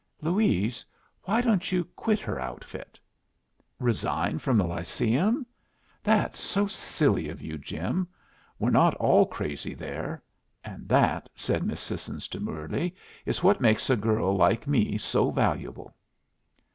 [0.19, 0.83] "Louise,
[1.25, 2.99] why don't you quit her outfit?"
[3.77, 5.45] "Resign from the Lyceum?
[6.01, 8.07] That's so silly of you, Jim.
[8.57, 10.23] We're not all crazy there;
[10.63, 12.95] and that," said Miss Sissons, demurely,
[13.27, 15.93] "is what makes a girl like me so valuable!"